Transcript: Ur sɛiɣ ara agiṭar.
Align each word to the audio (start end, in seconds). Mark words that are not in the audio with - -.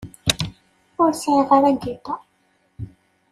Ur 1.01 1.11
sɛiɣ 1.13 1.49
ara 1.55 1.69
agiṭar. 1.73 2.19